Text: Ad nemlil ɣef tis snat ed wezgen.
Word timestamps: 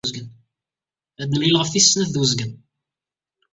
Ad 1.21 1.27
nemlil 1.29 1.55
ɣef 1.57 1.69
tis 1.69 1.87
snat 1.91 2.09
ed 2.11 2.19
wezgen. 2.19 2.51